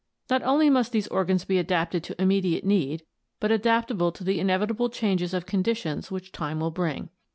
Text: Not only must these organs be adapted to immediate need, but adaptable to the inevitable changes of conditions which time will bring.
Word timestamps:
Not 0.31 0.41
only 0.41 0.67
must 0.67 0.91
these 0.93 1.05
organs 1.09 1.45
be 1.45 1.59
adapted 1.59 2.03
to 2.05 2.19
immediate 2.19 2.65
need, 2.65 3.03
but 3.39 3.51
adaptable 3.51 4.11
to 4.13 4.23
the 4.23 4.39
inevitable 4.39 4.89
changes 4.89 5.31
of 5.31 5.45
conditions 5.45 6.09
which 6.09 6.31
time 6.31 6.59
will 6.59 6.71
bring. 6.71 7.09